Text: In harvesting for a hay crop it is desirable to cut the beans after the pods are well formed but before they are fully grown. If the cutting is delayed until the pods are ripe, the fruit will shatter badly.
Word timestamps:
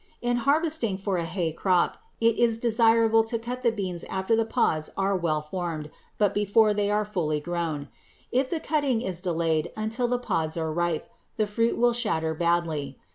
In 0.19 0.37
harvesting 0.37 0.97
for 0.97 1.17
a 1.17 1.25
hay 1.25 1.51
crop 1.51 1.95
it 2.19 2.39
is 2.39 2.57
desirable 2.57 3.23
to 3.25 3.37
cut 3.37 3.61
the 3.61 3.71
beans 3.71 4.03
after 4.05 4.35
the 4.35 4.47
pods 4.47 4.89
are 4.97 5.15
well 5.15 5.43
formed 5.43 5.91
but 6.17 6.33
before 6.33 6.73
they 6.73 6.89
are 6.89 7.05
fully 7.05 7.39
grown. 7.39 7.87
If 8.31 8.49
the 8.49 8.59
cutting 8.59 9.01
is 9.01 9.21
delayed 9.21 9.71
until 9.77 10.07
the 10.07 10.17
pods 10.17 10.57
are 10.57 10.73
ripe, 10.73 11.07
the 11.37 11.45
fruit 11.45 11.77
will 11.77 11.93
shatter 11.93 12.33
badly. 12.33 12.97